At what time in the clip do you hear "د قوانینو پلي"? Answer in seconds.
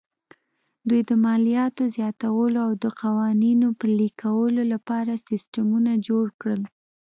2.83-4.09